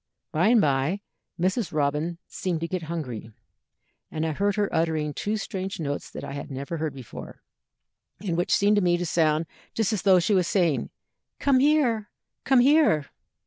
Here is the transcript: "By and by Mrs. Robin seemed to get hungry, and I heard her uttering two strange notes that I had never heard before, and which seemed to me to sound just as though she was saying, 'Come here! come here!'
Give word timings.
"By 0.31 0.47
and 0.47 0.59
by 0.59 1.01
Mrs. 1.39 1.71
Robin 1.71 2.17
seemed 2.27 2.61
to 2.61 2.67
get 2.67 2.81
hungry, 2.89 3.29
and 4.09 4.25
I 4.25 4.31
heard 4.31 4.55
her 4.55 4.67
uttering 4.73 5.13
two 5.13 5.37
strange 5.37 5.79
notes 5.79 6.09
that 6.09 6.23
I 6.23 6.31
had 6.31 6.49
never 6.49 6.77
heard 6.77 6.95
before, 6.95 7.43
and 8.19 8.35
which 8.35 8.51
seemed 8.51 8.77
to 8.77 8.81
me 8.81 8.97
to 8.97 9.05
sound 9.05 9.45
just 9.75 9.93
as 9.93 10.01
though 10.01 10.17
she 10.17 10.33
was 10.33 10.47
saying, 10.47 10.89
'Come 11.37 11.59
here! 11.59 12.09
come 12.45 12.61
here!' 12.61 13.11